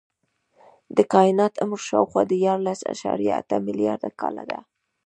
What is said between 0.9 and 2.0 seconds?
د کائنات عمر